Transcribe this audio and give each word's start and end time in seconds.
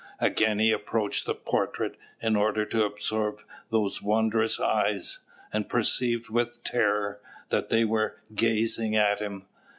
Again 0.19 0.57
he 0.57 0.71
approached 0.71 1.27
the 1.27 1.35
portrait, 1.35 1.95
in 2.21 2.35
order 2.35 2.65
to 2.65 2.85
observe 2.85 3.45
those 3.69 4.01
wondrous 4.01 4.59
eyes, 4.59 5.19
and 5.53 5.69
perceived, 5.69 6.27
with 6.27 6.63
terror, 6.63 7.21
that 7.49 7.69
they 7.69 7.85
were 7.85 8.19
gazing 8.33 8.95
at 8.95 9.19
him. 9.19 9.45